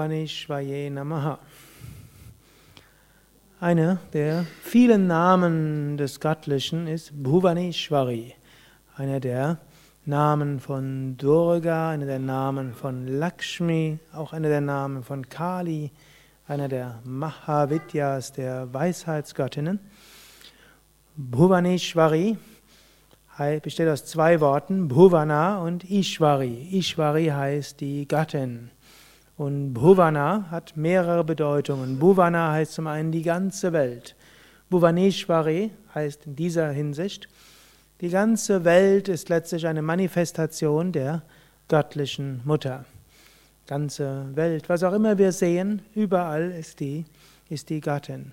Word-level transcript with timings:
Bhuvaneshwaye 0.00 0.88
Namaha. 0.90 1.38
Einer 3.60 3.98
der 4.14 4.46
vielen 4.62 5.06
Namen 5.06 5.98
des 5.98 6.20
Göttlichen 6.20 6.86
ist 6.86 7.12
Bhuvaneshwari. 7.22 8.34
Einer 8.96 9.20
der 9.20 9.58
Namen 10.06 10.58
von 10.58 11.18
Durga, 11.18 11.90
einer 11.90 12.06
der 12.06 12.18
Namen 12.18 12.72
von 12.72 13.08
Lakshmi, 13.08 13.98
auch 14.14 14.32
einer 14.32 14.48
der 14.48 14.62
Namen 14.62 15.02
von 15.02 15.28
Kali, 15.28 15.90
einer 16.48 16.68
der 16.68 17.00
Mahavidyas, 17.04 18.32
der 18.32 18.72
Weisheitsgöttinnen. 18.72 19.80
Bhuvaneshwari 21.18 22.38
besteht 23.62 23.88
aus 23.88 24.06
zwei 24.06 24.40
Worten, 24.40 24.88
Bhuvana 24.88 25.58
und 25.58 25.84
Ishwari. 25.90 26.68
Ishwari 26.72 27.26
heißt 27.26 27.82
die 27.82 28.08
Gattin. 28.08 28.70
Und 29.40 29.72
Bhuvana 29.72 30.50
hat 30.50 30.76
mehrere 30.76 31.24
Bedeutungen. 31.24 31.98
Bhuvana 31.98 32.52
heißt 32.52 32.74
zum 32.74 32.86
einen 32.86 33.10
die 33.10 33.22
ganze 33.22 33.72
Welt. 33.72 34.14
Bhuvaneshwari 34.68 35.70
heißt 35.94 36.26
in 36.26 36.36
dieser 36.36 36.70
Hinsicht, 36.72 37.26
die 38.02 38.10
ganze 38.10 38.66
Welt 38.66 39.08
ist 39.08 39.30
letztlich 39.30 39.66
eine 39.66 39.80
Manifestation 39.80 40.92
der 40.92 41.22
göttlichen 41.68 42.42
Mutter. 42.44 42.84
Ganze 43.66 44.26
Welt, 44.34 44.68
was 44.68 44.82
auch 44.82 44.92
immer 44.92 45.16
wir 45.16 45.32
sehen, 45.32 45.80
überall 45.94 46.50
ist 46.50 46.80
die, 46.80 47.06
ist 47.48 47.70
die 47.70 47.80
Gattin. 47.80 48.32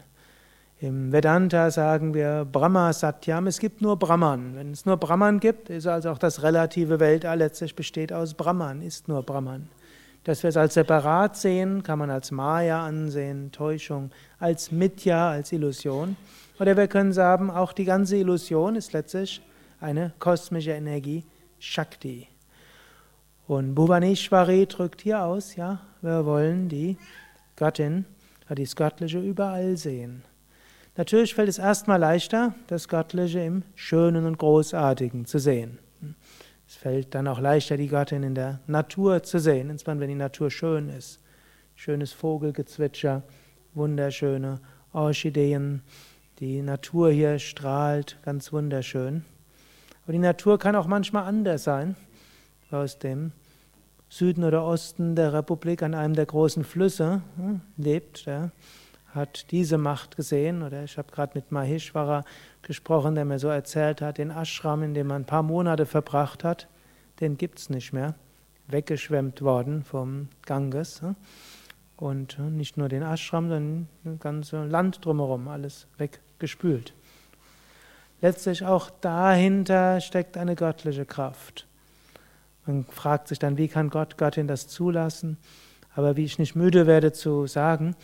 Im 0.81 1.13
Vedanta 1.13 1.71
sagen 1.71 2.13
wir 2.13 2.43
Brahma 2.43 2.91
Satyam, 2.91 3.47
es 3.47 3.59
gibt 3.59 3.81
nur 3.81 3.97
Brahman. 3.97 4.57
Wenn 4.57 4.73
es 4.73 4.85
nur 4.85 4.97
Brahman 4.97 5.39
gibt, 5.39 5.69
ist 5.69 5.87
also 5.87 6.09
auch 6.09 6.17
das 6.17 6.43
relative 6.43 6.99
Weltall 6.99 7.37
letztlich 7.37 7.77
besteht 7.77 8.11
aus 8.11 8.33
Brahman, 8.33 8.81
ist 8.81 9.07
nur 9.07 9.23
Brahman. 9.23 9.69
Dass 10.27 10.43
wir 10.43 10.49
es 10.49 10.57
als 10.57 10.73
separat 10.73 11.37
sehen, 11.37 11.83
kann 11.83 11.99
man 11.99 12.09
als 12.09 12.31
Maya 12.31 12.85
ansehen, 12.85 13.49
Täuschung, 13.53 14.11
als 14.39 14.73
Mithya, 14.73 15.29
als 15.29 15.53
Illusion. 15.53 16.17
Oder 16.59 16.75
wir 16.75 16.89
können 16.89 17.13
sagen, 17.13 17.49
auch 17.49 17.71
die 17.71 17.85
ganze 17.85 18.17
Illusion 18.17 18.75
ist 18.75 18.91
letztlich 18.91 19.41
eine 19.79 20.11
kosmische 20.19 20.71
Energie, 20.71 21.23
Shakti. 21.59 22.27
Und 23.47 23.73
Bhuvaneshwari 23.73 24.65
drückt 24.65 24.99
hier 24.99 25.23
aus, 25.23 25.55
ja, 25.55 25.79
wir 26.01 26.25
wollen 26.25 26.67
die 26.67 26.97
Göttin, 27.55 28.03
das 28.49 28.75
Göttliche 28.75 29.21
überall 29.21 29.77
sehen. 29.77 30.23
Natürlich 30.97 31.35
fällt 31.35 31.47
es 31.47 31.57
erstmal 31.57 32.01
leichter, 32.01 32.53
das 32.67 32.89
Göttliche 32.89 33.39
im 33.39 33.63
Schönen 33.75 34.25
und 34.25 34.37
Großartigen 34.37 35.25
zu 35.25 35.39
sehen. 35.39 35.79
Es 36.67 36.75
fällt 36.75 37.15
dann 37.15 37.27
auch 37.27 37.39
leichter, 37.39 37.77
die 37.77 37.87
Göttin 37.87 38.23
in 38.23 38.35
der 38.35 38.59
Natur 38.67 39.23
zu 39.23 39.39
sehen, 39.39 39.69
insbesondere 39.69 40.03
wenn 40.03 40.15
die 40.15 40.21
Natur 40.21 40.51
schön 40.51 40.89
ist. 40.89 41.21
Schönes 41.75 42.11
Vogelgezwitscher, 42.11 43.23
wunderschöne 43.73 44.59
Orchideen, 44.91 45.81
die 46.39 46.61
Natur 46.61 47.09
hier 47.11 47.39
strahlt, 47.39 48.17
ganz 48.23 48.51
wunderschön. 48.51 49.23
Aber 50.03 50.11
die 50.11 50.19
Natur 50.19 50.59
kann 50.59 50.75
auch 50.75 50.87
manchmal 50.87 51.23
anders 51.23 51.63
sein. 51.63 51.95
Aus 52.69 52.99
dem 52.99 53.31
Süden 54.09 54.43
oder 54.43 54.65
Osten 54.65 55.15
der 55.15 55.31
Republik 55.31 55.81
an 55.83 55.93
einem 55.93 56.15
der 56.15 56.25
großen 56.25 56.65
Flüsse 56.65 57.21
hm, 57.37 57.61
lebt. 57.77 58.25
Ja 58.25 58.51
hat 59.17 59.51
diese 59.51 59.77
Macht 59.77 60.15
gesehen. 60.15 60.63
Oder 60.63 60.83
ich 60.85 60.97
habe 60.97 61.11
gerade 61.11 61.33
mit 61.35 61.51
Maheshwara 61.51 62.23
gesprochen, 62.61 63.15
der 63.15 63.25
mir 63.25 63.39
so 63.39 63.49
erzählt 63.49 64.01
hat, 64.01 64.17
den 64.17 64.31
Ashram, 64.31 64.83
in 64.83 64.93
dem 64.93 65.07
man 65.07 65.23
ein 65.23 65.25
paar 65.25 65.43
Monate 65.43 65.85
verbracht 65.85 66.45
hat, 66.45 66.69
den 67.19 67.37
gibt 67.37 67.59
es 67.59 67.69
nicht 67.69 67.91
mehr. 67.91 68.15
Weggeschwemmt 68.67 69.41
worden 69.41 69.83
vom 69.83 70.29
Ganges. 70.45 71.01
Und 71.97 72.39
nicht 72.39 72.77
nur 72.77 72.87
den 72.87 73.03
Ashram, 73.03 73.49
sondern 73.49 73.89
das 74.03 74.19
ganze 74.19 74.63
Land 74.65 75.03
drumherum, 75.03 75.47
alles 75.49 75.87
weggespült. 75.97 76.93
Letztlich 78.21 78.65
auch 78.65 78.89
dahinter 78.89 79.99
steckt 80.01 80.37
eine 80.37 80.55
göttliche 80.55 81.05
Kraft. 81.05 81.67
Man 82.65 82.85
fragt 82.85 83.27
sich 83.29 83.39
dann, 83.39 83.57
wie 83.57 83.67
kann 83.67 83.89
Gott, 83.89 84.17
Göttin 84.17 84.47
das 84.47 84.67
zulassen? 84.67 85.37
Aber 85.95 86.15
wie 86.15 86.25
ich 86.25 86.37
nicht 86.37 86.55
müde 86.55 86.85
werde 86.85 87.11
zu 87.11 87.47
sagen, 87.47 87.95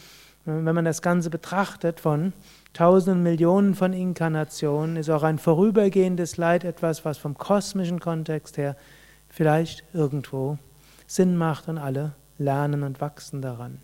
wenn 0.46 0.76
man 0.76 0.86
das 0.86 1.02
Ganze 1.02 1.30
betrachtet 1.30 2.00
von 2.00 2.34
tausenden 2.74 3.24
Millionen 3.24 3.76
von 3.76 3.94
Inkarnationen, 3.94 4.98
ist 4.98 5.10
auch 5.10 5.24
ein 5.24 5.38
vorübergehendes 5.38 6.38
Leid 6.38 6.64
etwas, 6.64 7.06
was 7.06 7.18
vom 7.18 7.38
kosmischen 7.38 8.00
Kontext 8.00 8.58
her 8.58 8.76
vielleicht 9.30 9.84
irgendwo 9.94 10.58
Sinn 11.08 11.38
macht 11.38 11.68
und 11.70 11.78
alle 11.78 12.14
lernen 12.38 12.84
und 12.84 13.00
wachsen 13.00 13.42
daran. 13.42 13.80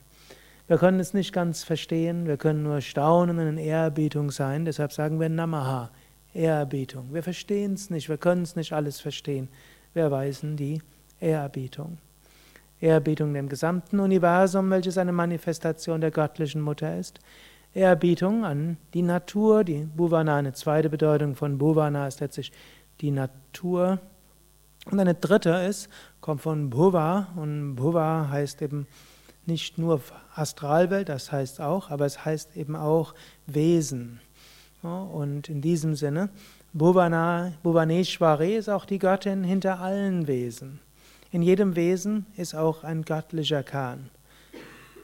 Wir 0.68 0.78
können 0.78 1.00
es 1.00 1.14
nicht 1.14 1.34
ganz 1.34 1.64
verstehen, 1.64 2.28
wir 2.28 2.38
können 2.38 2.64
nur 2.64 2.82
staunen 2.82 3.40
und 3.40 3.48
in 3.48 3.58
Ehrerbietung 3.58 4.30
sein, 4.30 4.66
deshalb 4.66 4.92
sagen 4.92 5.20
wir 5.20 5.30
Namaha, 5.30 5.90
Ehrerbietung. 6.34 7.14
Wir 7.14 7.24
verstehen 7.24 7.74
es 7.74 7.90
nicht, 7.90 8.10
wir 8.10 8.18
können 8.18 8.44
es 8.44 8.56
nicht 8.56 8.74
alles 8.74 9.00
verstehen, 9.00 9.50
wir 9.94 10.04
erweisen 10.04 10.58
die 10.58 10.82
Ehrerbietung. 11.20 11.98
Ehrerbietung 12.82 13.34
dem 13.34 13.50
gesamten 13.50 14.00
Universum, 14.00 14.70
welches 14.70 14.98
eine 14.98 15.12
Manifestation 15.12 16.02
der 16.02 16.12
göttlichen 16.12 16.62
Mutter 16.62 16.98
ist. 16.98 17.20
Ehrerbietung 17.74 18.46
an 18.46 18.78
die 18.94 19.02
Natur, 19.02 19.64
die 19.64 19.84
Bhuvana, 19.84 20.38
eine 20.38 20.54
zweite 20.54 20.90
Bedeutung 20.90 21.36
von 21.36 21.58
Bhuvana 21.58 22.08
ist 22.08 22.20
letztlich 22.20 22.52
die 23.02 23.12
Natur. 23.12 24.00
Und 24.90 25.00
eine 25.00 25.14
dritte 25.14 25.50
ist, 25.50 25.90
kommt 26.22 26.42
von 26.42 26.70
Bhuva 26.70 27.28
und 27.36 27.76
Bhuva 27.76 28.30
heißt 28.30 28.62
eben 28.62 28.88
nicht 29.46 29.78
nur 29.78 30.02
Astralwelt, 30.36 31.10
das 31.10 31.32
heißt 31.32 31.60
auch, 31.60 31.90
aber 31.90 32.06
es 32.06 32.24
heißt 32.24 32.56
eben 32.56 32.76
auch 32.76 33.14
Wesen. 33.46 34.20
Und 34.82 35.50
in 35.50 35.62
diesem 35.62 35.96
Sinne, 35.96 36.30
Bhuvana, 36.72 37.54
Bhuvaneshwari 37.64 38.56
ist 38.56 38.70
auch 38.70 38.86
die 38.86 39.00
Göttin 39.00 39.44
hinter 39.44 39.80
allen 39.80 40.28
Wesen. 40.28 40.80
In 41.32 41.44
jedem 41.44 41.76
Wesen 41.76 42.26
ist 42.38 42.56
auch 42.56 42.84
ein 42.84 43.04
göttlicher 43.04 43.62
Kern. 43.62 44.10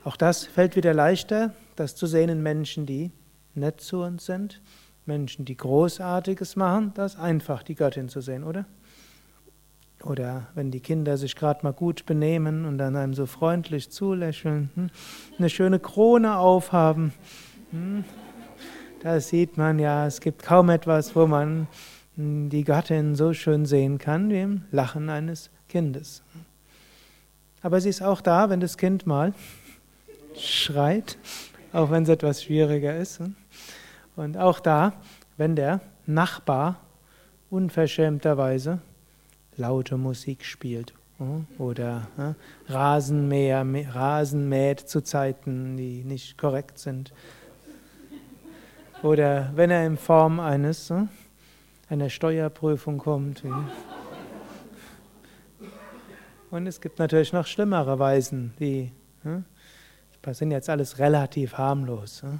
Auch 0.04 0.18
das 0.18 0.46
fällt 0.46 0.76
wieder 0.76 0.94
leichter, 0.94 1.54
das 1.76 1.96
zu 1.96 2.08
sehen 2.08 2.30
in 2.30 2.42
Menschen, 2.42 2.88
die 2.88 3.12
nett 3.54 3.80
zu 3.80 4.02
uns 4.02 4.26
sind, 4.26 4.60
Menschen, 5.06 5.46
die 5.46 5.56
Großartiges 5.56 6.56
machen, 6.56 6.94
das 6.96 7.14
ist 7.14 7.20
einfach, 7.20 7.62
die 7.62 7.76
Göttin 7.76 8.10
zu 8.10 8.22
sehen, 8.22 8.44
oder? 8.44 8.66
Oder 10.04 10.48
wenn 10.56 10.72
die 10.72 10.80
Kinder 10.80 11.18
sich 11.18 11.36
gerade 11.36 11.60
mal 11.64 11.74
gut 11.74 12.08
benehmen 12.08 12.66
und 12.66 12.80
dann 12.80 12.96
einem 12.96 13.14
so 13.14 13.28
freundlich 13.28 13.92
zulächeln, 13.92 14.72
hm, 14.74 14.90
eine 15.38 15.50
schöne 15.50 15.80
Krone 15.80 16.38
aufhaben, 16.38 17.14
hm, 17.70 18.04
da 19.02 19.20
sieht 19.20 19.58
man 19.58 19.78
ja, 19.78 20.08
es 20.08 20.22
gibt 20.22 20.42
kaum 20.42 20.72
etwas, 20.72 21.16
wo 21.16 21.28
man 21.28 21.68
hm, 22.16 22.50
die 22.50 22.64
Göttin 22.64 23.14
so 23.14 23.34
schön 23.34 23.68
sehen 23.68 24.00
kann 24.00 24.32
wie 24.32 24.42
im 24.42 24.64
Lachen 24.72 25.10
eines 25.10 25.52
Kindes. 25.76 26.22
Aber 27.62 27.82
sie 27.82 27.90
ist 27.90 28.02
auch 28.02 28.22
da, 28.22 28.50
wenn 28.50 28.62
das 28.62 28.78
Kind 28.78 29.06
mal 29.06 29.34
schreit, 30.38 31.18
auch 31.74 31.92
wenn 31.92 32.04
es 32.04 32.08
etwas 32.08 32.42
schwieriger 32.42 32.96
ist. 32.96 33.20
Und 34.16 34.38
auch 34.38 34.62
da, 34.62 34.94
wenn 35.36 35.58
der 35.58 35.82
Nachbar 36.06 36.80
unverschämterweise 37.50 38.80
laute 39.58 39.98
Musik 39.98 40.46
spielt 40.46 40.94
oder 41.58 42.08
Rasenmäher, 42.70 43.66
Rasen 43.94 44.48
mäht 44.48 44.80
zu 44.80 45.02
Zeiten, 45.02 45.76
die 45.76 46.06
nicht 46.06 46.38
korrekt 46.38 46.80
sind. 46.80 47.12
Oder 49.04 49.52
wenn 49.56 49.72
er 49.72 49.86
in 49.86 49.98
Form 49.98 50.40
eines 50.40 50.94
einer 51.90 52.10
Steuerprüfung 52.10 52.98
kommt. 52.98 53.44
Und 56.56 56.68
es 56.68 56.80
gibt 56.80 57.00
natürlich 57.00 57.34
noch 57.34 57.46
schlimmere 57.46 58.00
Weisen, 58.00 58.54
die 58.62 58.90
hm? 59.24 59.44
das 60.22 60.38
sind 60.38 60.52
jetzt 60.52 60.70
alles 60.70 61.00
relativ 61.00 61.58
harmlos. 61.58 62.24
Hm? 62.24 62.40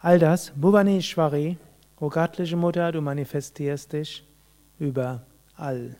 All 0.00 0.20
das, 0.20 0.52
Bhuvaneshwari, 0.54 1.56
o 1.98 2.08
göttliche 2.08 2.56
Mutter, 2.56 2.92
du 2.92 3.00
manifestierst 3.00 3.94
dich 3.94 4.24
überall. 4.78 5.96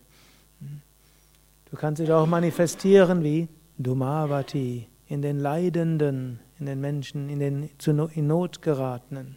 Du 1.69 1.77
kannst 1.77 2.01
dich 2.01 2.13
auch 2.13 2.27
manifestieren 2.27 3.25
wie 3.25 3.49
Dumavati, 3.77 4.87
in 5.09 5.21
den 5.21 5.41
Leidenden, 5.41 6.39
in 6.61 6.67
den 6.67 6.81
Menschen, 6.81 7.29
in 7.29 7.41
den 7.41 7.71
in 8.15 8.27
Not 8.29 8.63
geratenen. 8.63 9.37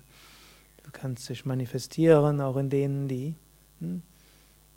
Du 0.84 0.92
kannst 0.92 1.28
dich 1.28 1.44
manifestieren 1.44 2.40
auch 2.40 2.58
in 2.58 2.70
denen, 2.70 3.08
die 3.08 3.34
hm, 3.80 4.04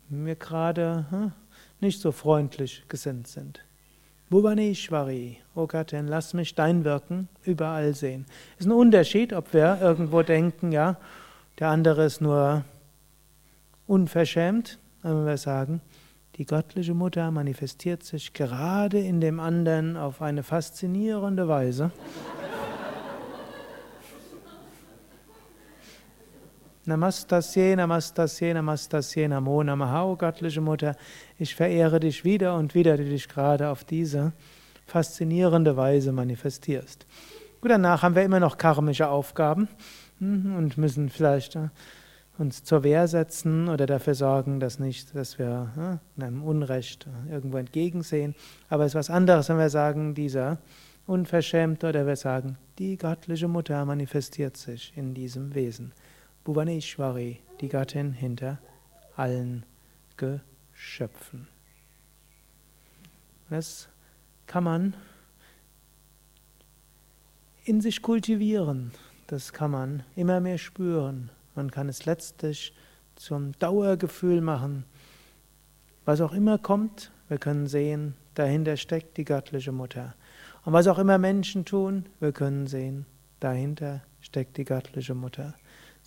mir 0.09 0.35
gerade 0.35 1.05
hm, 1.11 1.31
nicht 1.79 2.01
so 2.01 2.11
freundlich 2.11 2.83
gesinnt 2.87 3.27
sind. 3.27 3.63
Bhuvaneshwari, 4.29 5.37
O 5.55 5.67
Gattin, 5.67 6.07
lass 6.07 6.33
mich 6.33 6.53
dein 6.53 6.83
Wirken 6.83 7.29
überall 7.43 7.93
sehen. 7.93 8.25
Es 8.55 8.65
ist 8.65 8.71
ein 8.71 8.73
Unterschied, 8.73 9.31
ob 9.33 9.53
wir 9.53 9.79
irgendwo 9.81 10.21
denken, 10.21 10.71
ja, 10.71 10.97
der 11.59 11.69
andere 11.69 12.05
ist 12.05 12.19
nur 12.19 12.65
unverschämt, 13.87 14.79
wenn 15.01 15.25
wir 15.25 15.37
sagen, 15.37 15.81
Die 16.37 16.45
göttliche 16.45 16.93
Mutter 16.93 17.31
manifestiert 17.31 18.03
sich 18.03 18.31
gerade 18.31 18.99
in 18.99 19.19
dem 19.21 19.39
anderen 19.39 19.97
auf 19.97 20.21
eine 20.21 20.43
faszinierende 20.43 21.47
Weise. 21.47 21.89
Namastasye, 26.87 27.75
Namastasye, 27.75 28.53
Namastasye, 28.53 29.27
Namo 29.27 29.61
Namaha, 29.61 30.05
o 30.05 30.15
göttliche 30.15 30.61
Mutter, 30.61 30.95
ich 31.37 31.53
verehre 31.53 31.99
dich 31.99 32.23
wieder 32.23 32.55
und 32.55 32.75
wieder, 32.75 32.95
die 32.95 33.09
dich 33.09 33.27
gerade 33.27 33.67
auf 33.67 33.83
diese 33.83 34.31
faszinierende 34.85 35.75
Weise 35.75 36.13
manifestierst. 36.13 37.05
Gut, 37.59 37.71
danach 37.71 38.03
haben 38.03 38.15
wir 38.15 38.23
immer 38.23 38.39
noch 38.39 38.57
karmische 38.57 39.09
Aufgaben 39.09 39.67
hm, 40.19 40.55
und 40.55 40.77
müssen 40.77 41.09
vielleicht 41.09 41.57
äh, 41.57 41.67
uns 42.37 42.63
zur 42.63 42.83
Wehr 42.83 43.09
setzen 43.09 43.67
oder 43.67 43.85
dafür 43.85 44.15
sorgen, 44.15 44.61
dass 44.61 44.79
nicht, 44.79 45.13
dass 45.13 45.37
wir 45.37 45.99
äh, 46.17 46.23
einem 46.23 46.41
Unrecht 46.41 47.05
äh, 47.05 47.33
irgendwo 47.33 47.57
entgegensehen. 47.57 48.33
Aber 48.69 48.85
es 48.85 48.91
ist 48.91 48.95
was 48.95 49.09
anderes, 49.09 49.49
wenn 49.49 49.57
wir 49.57 49.69
sagen, 49.69 50.15
dieser 50.15 50.59
Unverschämte 51.05 51.89
oder 51.89 52.07
wir 52.07 52.15
sagen, 52.15 52.57
die 52.79 52.95
göttliche 52.95 53.49
Mutter 53.49 53.83
manifestiert 53.83 54.55
sich 54.55 54.93
in 54.95 55.13
diesem 55.13 55.53
Wesen. 55.53 55.91
Bhuvaneshwari, 56.47 57.41
die 57.59 57.67
Gattin 57.67 58.13
hinter 58.13 58.57
allen 59.17 59.65
Geschöpfen. 60.15 61.49
Das 63.49 63.89
kann 64.45 64.63
man 64.63 64.95
in 67.65 67.81
sich 67.81 68.01
kultivieren, 68.01 68.93
das 69.27 69.51
kann 69.51 69.71
man 69.71 70.03
immer 70.15 70.39
mehr 70.39 70.57
spüren. 70.57 71.31
Man 71.53 71.69
kann 71.69 71.89
es 71.89 72.05
letztlich 72.05 72.73
zum 73.17 73.51
Dauergefühl 73.59 74.39
machen. 74.39 74.85
Was 76.05 76.21
auch 76.21 76.31
immer 76.31 76.57
kommt, 76.57 77.11
wir 77.27 77.39
können 77.39 77.67
sehen, 77.67 78.15
dahinter 78.35 78.77
steckt 78.77 79.17
die 79.17 79.25
göttliche 79.25 79.73
Mutter. 79.73 80.15
Und 80.63 80.71
was 80.71 80.87
auch 80.87 80.97
immer 80.97 81.17
Menschen 81.17 81.65
tun, 81.65 82.05
wir 82.21 82.31
können 82.31 82.67
sehen, 82.67 83.05
dahinter 83.41 84.01
steckt 84.21 84.55
die 84.55 84.63
göttliche 84.63 85.13
Mutter. 85.13 85.53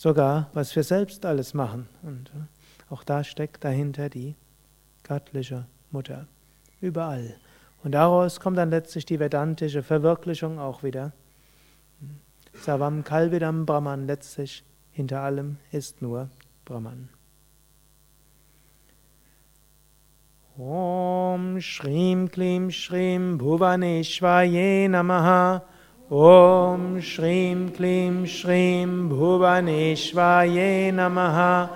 Sogar, 0.00 0.48
was 0.54 0.74
wir 0.76 0.82
selbst 0.82 1.26
alles 1.26 1.52
machen. 1.52 1.86
Und 2.00 2.30
äh, 2.30 2.90
auch 2.90 3.04
da 3.04 3.22
steckt 3.22 3.62
dahinter 3.64 4.08
die 4.08 4.34
göttliche 5.02 5.66
Mutter. 5.90 6.26
Überall. 6.80 7.36
Und 7.84 7.92
daraus 7.92 8.40
kommt 8.40 8.56
dann 8.56 8.70
letztlich 8.70 9.04
die 9.04 9.20
vedantische 9.20 9.82
Verwirklichung 9.82 10.58
auch 10.58 10.82
wieder. 10.82 11.12
Savam 12.54 13.04
Kalvidam 13.04 13.66
Brahman, 13.66 14.06
letztlich 14.06 14.64
hinter 14.90 15.20
allem 15.20 15.58
ist 15.70 16.00
nur 16.00 16.30
Brahman. 16.64 17.10
Om 20.56 21.60
Shrim 21.60 22.30
Klim 22.30 22.70
Shrim 22.70 23.36
Bhuvaneshvaye 23.36 24.88
Namaha 24.88 25.60
ॐ 26.12 27.00
श्रीं 27.00 27.68
क्लीं 27.68 28.26
श्रीं 28.26 29.08
भुवनेश्वाय 29.08 30.90
नमः। 30.94 31.68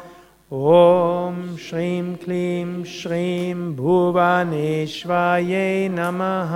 ॐ 0.52 1.56
श्रीं 1.56 2.14
क्लीं 2.14 2.84
श्रीं 2.84 3.54
भुवनेश्वाय 3.54 5.52
नमः। 5.90 6.52